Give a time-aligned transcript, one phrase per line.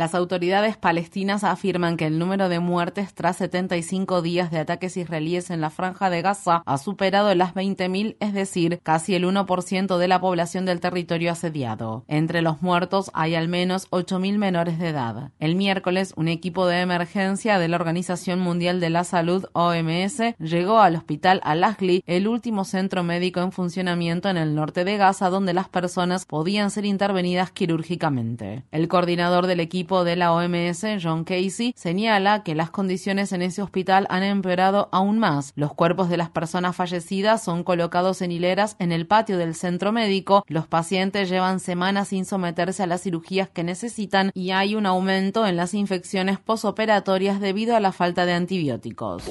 [0.00, 5.50] Las autoridades palestinas afirman que el número de muertes tras 75 días de ataques israelíes
[5.50, 10.08] en la franja de Gaza ha superado las 20.000, es decir, casi el 1% de
[10.08, 12.06] la población del territorio asediado.
[12.08, 15.32] Entre los muertos hay al menos 8.000 menores de edad.
[15.38, 20.78] El miércoles, un equipo de emergencia de la Organización Mundial de la Salud, OMS, llegó
[20.78, 25.52] al hospital Al-Ahli, el último centro médico en funcionamiento en el norte de Gaza, donde
[25.52, 28.64] las personas podían ser intervenidas quirúrgicamente.
[28.70, 33.60] El coordinador del equipo de la OMS, John Casey, señala que las condiciones en ese
[33.60, 35.52] hospital han empeorado aún más.
[35.56, 39.90] Los cuerpos de las personas fallecidas son colocados en hileras en el patio del centro
[39.90, 40.44] médico.
[40.46, 45.46] Los pacientes llevan semanas sin someterse a las cirugías que necesitan y hay un aumento
[45.46, 49.24] en las infecciones posoperatorias debido a la falta de antibióticos.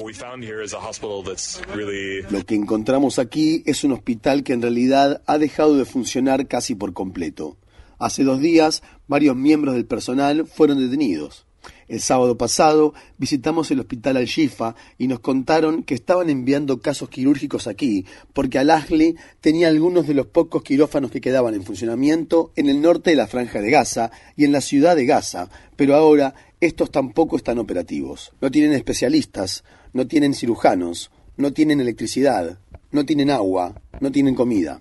[2.30, 6.74] Lo que encontramos aquí es un hospital que en realidad ha dejado de funcionar casi
[6.74, 7.56] por completo.
[8.00, 11.44] Hace dos días, varios miembros del personal fueron detenidos.
[11.86, 17.66] El sábado pasado visitamos el hospital Al-Shifa y nos contaron que estaban enviando casos quirúrgicos
[17.66, 22.80] aquí, porque Al-Ahli tenía algunos de los pocos quirófanos que quedaban en funcionamiento en el
[22.80, 26.90] norte de la franja de Gaza y en la ciudad de Gaza, pero ahora estos
[26.90, 28.32] tampoco están operativos.
[28.40, 29.62] No tienen especialistas,
[29.92, 32.60] no tienen cirujanos, no tienen electricidad,
[32.92, 34.80] no tienen agua, no tienen comida.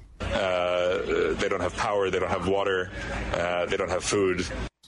[1.39, 2.91] They don't have power, they don't have water,
[3.33, 4.45] uh, they don't have food.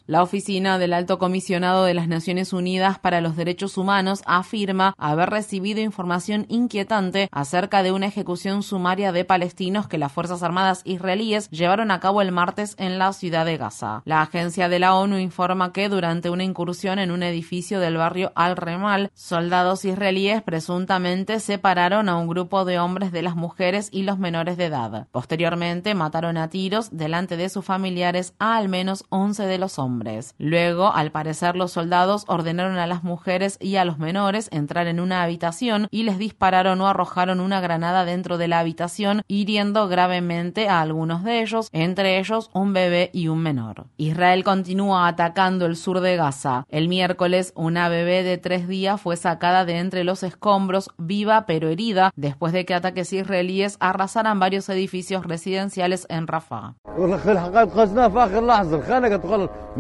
[0.08, 5.30] La Oficina del Alto Comisionado de las Naciones Unidas para los Derechos Humanos afirma haber
[5.30, 11.50] recibido información inquietante acerca de una ejecución sumaria de palestinos que las Fuerzas Armadas israelíes
[11.52, 14.02] llevaron a cabo el martes en la ciudad de Gaza.
[14.06, 18.32] La agencia de la ONU informa que durante una incursión en un edificio del barrio
[18.34, 24.18] Al-Remal, soldados israelíes presuntamente separaron a un grupo de hombres de las mujeres y los
[24.18, 25.08] menores de edad.
[25.12, 30.01] Posteriormente mataron a tiros delante de sus familiares a al menos 11 de los hombres.
[30.38, 35.00] Luego, al parecer, los soldados ordenaron a las mujeres y a los menores entrar en
[35.00, 40.70] una habitación y les dispararon o arrojaron una granada dentro de la habitación, hiriendo gravemente
[40.70, 43.86] a algunos de ellos, entre ellos un bebé y un menor.
[43.98, 46.66] Israel continúa atacando el sur de Gaza.
[46.70, 51.70] El miércoles, una bebé de tres días fue sacada de entre los escombros, viva pero
[51.70, 56.76] herida, después de que ataques israelíes arrasaran varios edificios residenciales en Rafah.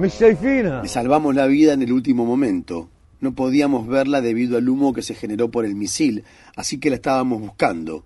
[0.82, 2.90] Le salvamos la vida en el último momento.
[3.20, 6.24] No podíamos verla debido al humo que se generó por el misil,
[6.56, 8.04] así que la estábamos buscando.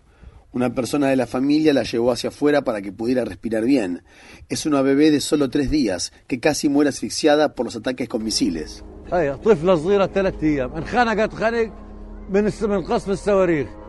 [0.51, 4.03] Una persona de la familia la llevó hacia afuera para que pudiera respirar bien.
[4.50, 8.25] Es una bebé de solo tres días, que casi muere asfixiada por los ataques con
[8.25, 8.84] misiles.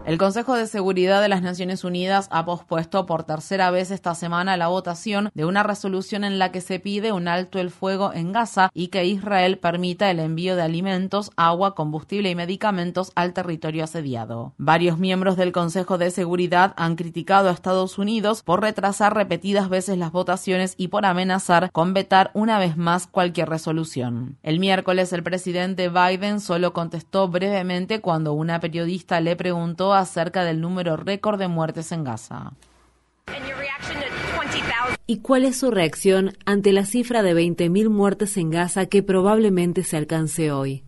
[0.07, 4.57] El Consejo de Seguridad de las Naciones Unidas ha pospuesto por tercera vez esta semana
[4.57, 8.31] la votación de una resolución en la que se pide un alto el fuego en
[8.31, 13.83] Gaza y que Israel permita el envío de alimentos, agua, combustible y medicamentos al territorio
[13.83, 14.53] asediado.
[14.59, 19.99] Varios miembros del Consejo de Seguridad han criticado a Estados Unidos por retrasar repetidas veces
[19.99, 24.39] las votaciones y por amenazar con vetar una vez más cualquier resolución.
[24.45, 30.61] El miércoles el presidente Biden solo contestó brevemente cuando una periodista le preguntó acerca del
[30.61, 32.53] número récord de muertes en Gaza.
[35.07, 39.85] ¿Y cuál es su reacción ante la cifra de 20.000 muertes en Gaza que probablemente
[39.85, 40.85] se alcance hoy?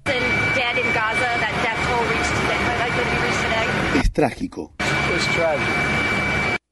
[3.95, 4.73] Es trágico.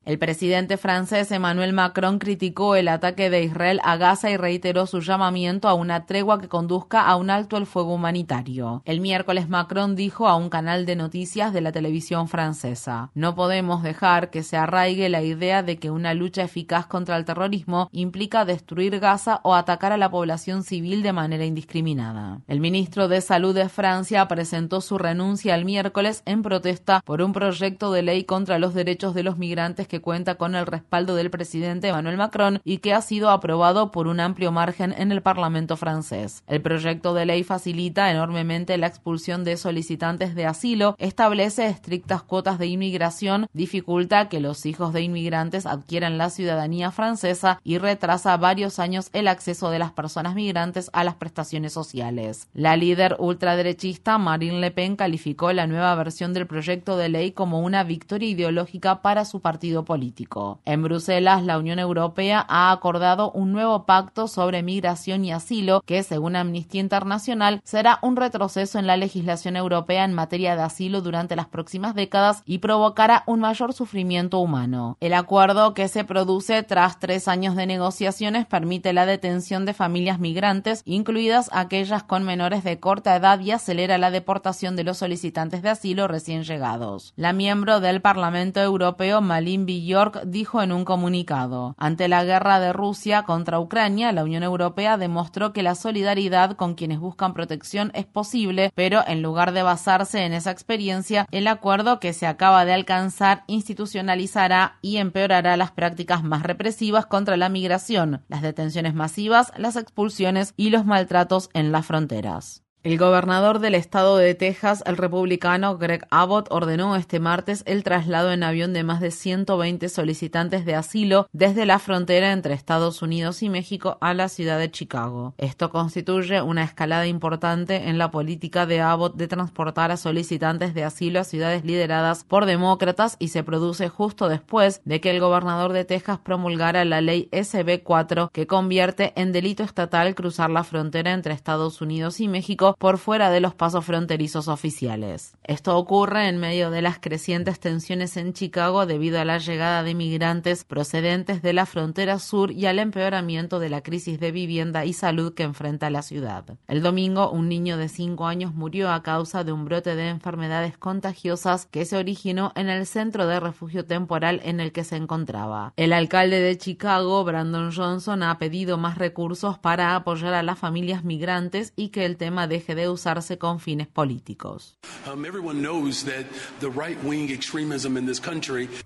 [0.06, 5.00] El presidente francés Emmanuel Macron criticó el ataque de Israel a Gaza y reiteró su
[5.00, 8.82] llamamiento a una tregua que conduzca a un alto el fuego humanitario.
[8.84, 13.82] El miércoles Macron dijo a un canal de noticias de la televisión francesa, no podemos
[13.82, 18.44] dejar que se arraigue la idea de que una lucha eficaz contra el terrorismo implica
[18.44, 22.42] destruir Gaza o atacar a la población civil de manera indiscriminada.
[22.46, 27.32] El ministro de Salud de Francia presentó su renuncia el miércoles en protesta por un
[27.32, 31.14] proyecto de ley contra los derechos de los migrantes que que cuenta con el respaldo
[31.14, 35.22] del presidente Emmanuel Macron y que ha sido aprobado por un amplio margen en el
[35.22, 36.42] Parlamento francés.
[36.46, 42.58] El proyecto de ley facilita enormemente la expulsión de solicitantes de asilo, establece estrictas cuotas
[42.58, 48.78] de inmigración, dificulta que los hijos de inmigrantes adquieran la ciudadanía francesa y retrasa varios
[48.78, 52.48] años el acceso de las personas migrantes a las prestaciones sociales.
[52.52, 57.60] La líder ultraderechista Marine Le Pen calificó la nueva versión del proyecto de ley como
[57.60, 60.58] una victoria ideológica para su partido político.
[60.66, 66.02] En Bruselas, la Unión Europea ha acordado un nuevo pacto sobre migración y asilo que,
[66.02, 71.36] según Amnistía Internacional, será un retroceso en la legislación europea en materia de asilo durante
[71.36, 74.98] las próximas décadas y provocará un mayor sufrimiento humano.
[75.00, 80.18] El acuerdo que se produce tras tres años de negociaciones permite la detención de familias
[80.18, 85.62] migrantes, incluidas aquellas con menores de corta edad, y acelera la deportación de los solicitantes
[85.62, 87.12] de asilo recién llegados.
[87.16, 92.72] La miembro del Parlamento Europeo, Malin Bjork, dijo en un comunicado: Ante la guerra de
[92.72, 98.06] Rusia contra Ucrania, la Unión Europea demostró que la solidaridad con quienes buscan protección es
[98.06, 102.74] posible, pero en lugar de basarse en esa experiencia, el acuerdo que se acaba de
[102.74, 109.76] alcanzar institucionalizará y empeorará las prácticas más represivas contra la migración, las detenciones masivas, las
[109.76, 112.65] expulsiones y los maltratos en las fronteras.
[112.86, 118.30] El gobernador del estado de Texas, el republicano Greg Abbott, ordenó este martes el traslado
[118.30, 123.42] en avión de más de 120 solicitantes de asilo desde la frontera entre Estados Unidos
[123.42, 125.34] y México a la ciudad de Chicago.
[125.36, 130.84] Esto constituye una escalada importante en la política de Abbott de transportar a solicitantes de
[130.84, 135.72] asilo a ciudades lideradas por demócratas y se produce justo después de que el gobernador
[135.72, 141.10] de Texas promulgara la ley SB 4 que convierte en delito estatal cruzar la frontera
[141.10, 145.34] entre Estados Unidos y México por fuera de los pasos fronterizos oficiales.
[145.44, 149.94] Esto ocurre en medio de las crecientes tensiones en Chicago debido a la llegada de
[149.94, 154.92] migrantes procedentes de la frontera sur y al empeoramiento de la crisis de vivienda y
[154.92, 156.44] salud que enfrenta la ciudad.
[156.68, 160.76] El domingo, un niño de 5 años murió a causa de un brote de enfermedades
[160.76, 165.72] contagiosas que se originó en el centro de refugio temporal en el que se encontraba.
[165.76, 171.04] El alcalde de Chicago, Brandon Johnson, ha pedido más recursos para apoyar a las familias
[171.04, 174.78] migrantes y que el tema deje de usarse con fines políticos.
[175.10, 175.24] Um,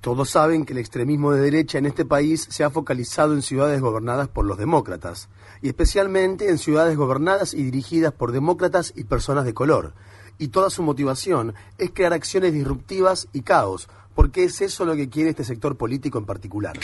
[0.00, 3.80] Todos saben que el extremismo de derecha en este país se ha focalizado en ciudades
[3.80, 5.28] gobernadas por los demócratas,
[5.62, 9.94] y especialmente en ciudades gobernadas y dirigidas por demócratas y personas de color.
[10.38, 13.88] Y toda su motivación es crear acciones disruptivas y caos,
[14.20, 16.78] porque es eso lo que quiere este sector político en particular.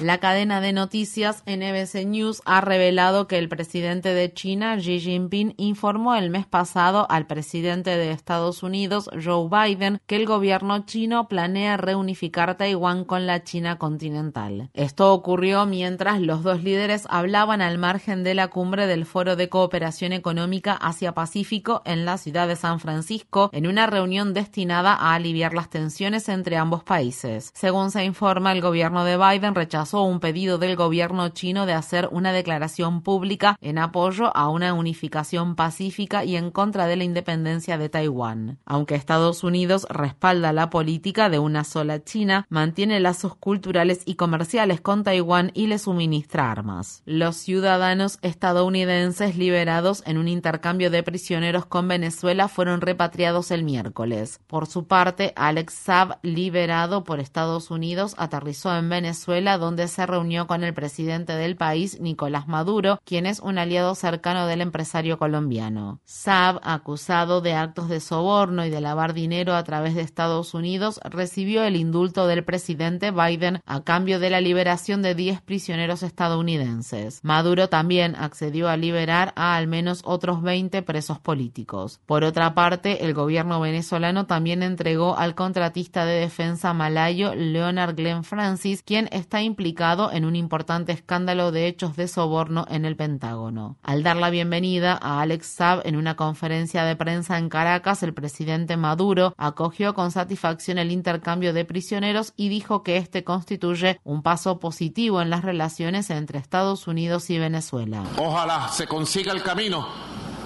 [0.00, 5.52] La cadena de noticias NBC News ha revelado que el presidente de China, Xi Jinping,
[5.58, 11.28] informó el mes pasado al presidente de Estados Unidos, Joe Biden, que el gobierno chino
[11.28, 14.70] planea reunificar Taiwán con la China continental.
[14.72, 19.50] Esto ocurrió mientras los dos líderes hablaban al margen de la cumbre del Foro de
[19.50, 25.54] Cooperación Económica Asia-Pacífico en la ciudad de San Francisco, en una reunión destinada a aliviar
[25.54, 27.50] las tensiones entre ambos países.
[27.54, 32.08] Según se informa, el gobierno de Biden rechazó un pedido del gobierno chino de hacer
[32.10, 37.78] una declaración pública en apoyo a una unificación pacífica y en contra de la independencia
[37.78, 38.58] de Taiwán.
[38.64, 44.80] Aunque Estados Unidos respalda la política de una sola China, mantiene lazos culturales y comerciales
[44.80, 47.02] con Taiwán y le suministra armas.
[47.04, 54.40] Los ciudadanos estadounidenses liberados en un intercambio de prisioneros con Venezuela fueron repatriados el miércoles.
[54.46, 60.46] Por su parte, Alex Saab, liberado por Estados Unidos, aterrizó en Venezuela donde se reunió
[60.46, 66.00] con el presidente del país, Nicolás Maduro, quien es un aliado cercano del empresario colombiano.
[66.04, 71.00] Saab, acusado de actos de soborno y de lavar dinero a través de Estados Unidos,
[71.04, 77.20] recibió el indulto del presidente Biden a cambio de la liberación de 10 prisioneros estadounidenses.
[77.22, 82.00] Maduro también accedió a liberar a al menos otros 20 presos políticos.
[82.06, 88.24] Por otra parte, el gobierno venezolano también entregó al contratista de defensa malayo Leonard Glenn
[88.24, 93.76] Francis, quien está implicado en un importante escándalo de hechos de soborno en el Pentágono.
[93.82, 98.14] Al dar la bienvenida a Alex Saab en una conferencia de prensa en Caracas, el
[98.14, 104.22] presidente Maduro acogió con satisfacción el intercambio de prisioneros y dijo que este constituye un
[104.22, 108.02] paso positivo en las relaciones entre Estados Unidos y Venezuela.
[108.16, 109.86] Ojalá se consiga el camino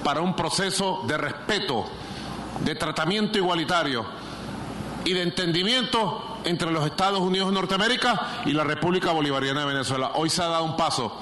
[0.04, 1.84] para un proceso de respeto
[2.60, 4.04] de tratamiento igualitario
[5.04, 10.12] y de entendimiento entre los Estados Unidos de Norteamérica y la República Bolivariana de Venezuela.
[10.14, 11.12] Hoy se ha dado un paso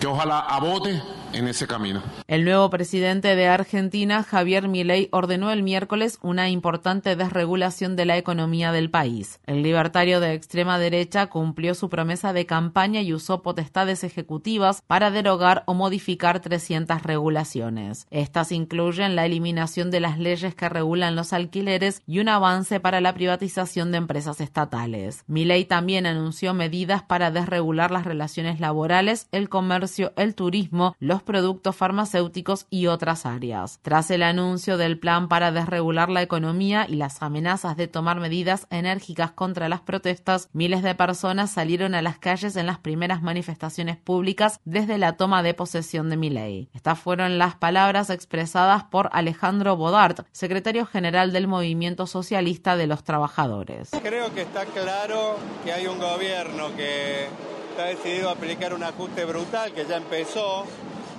[0.00, 1.02] que ojalá abote
[1.32, 2.02] en ese camino.
[2.26, 8.16] El nuevo presidente de Argentina, Javier Milei, ordenó el miércoles una importante desregulación de la
[8.16, 9.40] economía del país.
[9.46, 15.10] El libertario de extrema derecha cumplió su promesa de campaña y usó potestades ejecutivas para
[15.10, 18.06] derogar o modificar 300 regulaciones.
[18.10, 23.00] Estas incluyen la eliminación de las leyes que regulan los alquileres y un avance para
[23.00, 25.24] la privatización de empresas estatales.
[25.26, 31.76] Milei también anunció medidas para desregular las relaciones laborales, el comercio, el turismo, los productos
[31.76, 33.78] farmacéuticos y otras áreas.
[33.82, 38.66] Tras el anuncio del plan para desregular la economía y las amenazas de tomar medidas
[38.70, 43.96] enérgicas contra las protestas, miles de personas salieron a las calles en las primeras manifestaciones
[43.96, 46.68] públicas desde la toma de posesión de Milei.
[46.74, 53.04] Estas fueron las palabras expresadas por Alejandro Bodart, secretario general del Movimiento Socialista de los
[53.04, 53.90] Trabajadores.
[54.02, 57.26] Creo que está claro que hay un gobierno que
[57.70, 60.66] está decidido a aplicar un ajuste brutal que ya empezó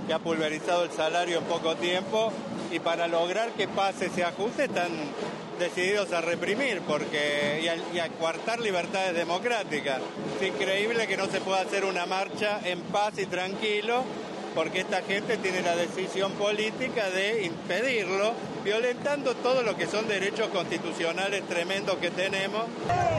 [0.08, 2.32] que ha pulverizado el salario en poco tiempo
[2.72, 4.90] y para lograr que pase ese ajuste están
[5.60, 10.02] decididos a reprimir porque y a, y a coartar libertades democráticas.
[10.42, 14.04] Es increíble que no se pueda hacer una marcha en paz y tranquilo
[14.54, 18.34] porque esta gente tiene la decisión política de impedirlo,
[18.64, 22.64] violentando todo lo que son derechos constitucionales tremendos que tenemos.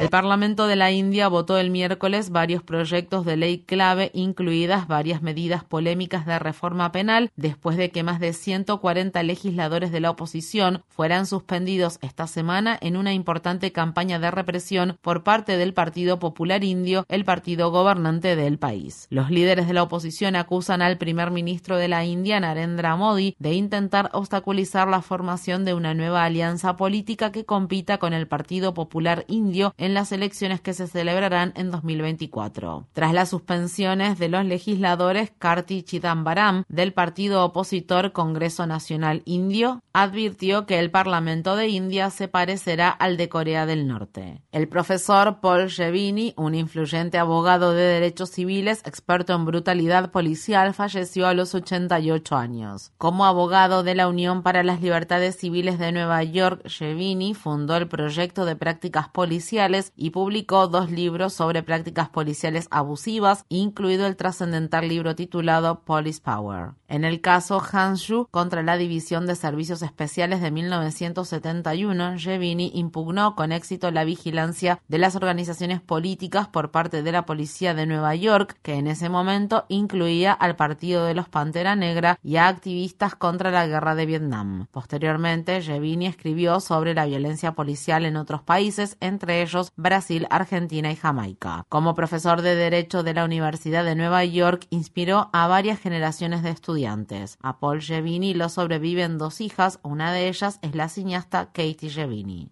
[0.01, 5.23] El Parlamento de la India votó el miércoles varios proyectos de ley clave, incluidas varias
[5.23, 10.83] medidas polémicas de reforma penal, después de que más de 140 legisladores de la oposición
[10.89, 16.65] fueran suspendidos esta semana en una importante campaña de represión por parte del Partido Popular
[16.65, 19.07] Indio, el partido gobernante del país.
[19.11, 23.53] Los líderes de la oposición acusan al primer ministro de la India, Narendra Modi, de
[23.53, 29.25] intentar obstaculizar la formación de una nueva alianza política que compita con el Partido Popular
[29.27, 32.87] Indio en las elecciones que se celebrarán en 2024.
[32.93, 40.67] Tras las suspensiones de los legisladores, Karti Chidambaram, del partido opositor Congreso Nacional Indio, advirtió
[40.67, 44.41] que el Parlamento de India se parecerá al de Corea del Norte.
[44.53, 51.27] El profesor Paul Shevini, un influyente abogado de derechos civiles, experto en brutalidad policial, falleció
[51.27, 52.93] a los 88 años.
[52.99, 57.89] Como abogado de la Unión para las Libertades Civiles de Nueva York, Shevini fundó el
[57.89, 64.89] proyecto de prácticas policiales y publicó dos libros sobre prácticas policiales abusivas, incluido el trascendental
[64.89, 66.73] libro titulado Police Power.
[66.89, 73.53] En el caso Hanshu contra la División de Servicios Especiales de 1971, Shevini impugnó con
[73.53, 78.57] éxito la vigilancia de las organizaciones políticas por parte de la policía de Nueva York,
[78.63, 83.51] que en ese momento incluía al Partido de los Pantera Negra y a activistas contra
[83.51, 84.67] la guerra de Vietnam.
[84.71, 90.97] Posteriormente, Shevini escribió sobre la violencia policial en otros países, entre ellos Brasil, Argentina y
[90.97, 91.65] Jamaica.
[91.69, 96.51] Como profesor de Derecho de la Universidad de Nueva York, inspiró a varias generaciones de
[96.51, 97.39] estudiantes.
[97.43, 102.51] A Paul Shevini lo sobreviven dos hijas, una de ellas es la cineasta Katie Shevini.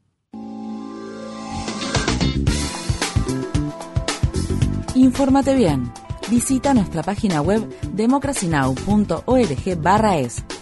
[4.94, 5.90] Infórmate bien.
[6.30, 10.61] Visita nuestra página web democracynow.org/es.